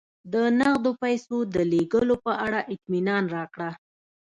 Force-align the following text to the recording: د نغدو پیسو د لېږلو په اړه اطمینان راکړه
د 0.33 0.35
نغدو 0.59 0.91
پیسو 1.03 1.37
د 1.55 1.55
لېږلو 1.71 2.15
په 2.25 2.31
اړه 2.45 2.59
اطمینان 2.73 3.23
راکړه 3.35 3.69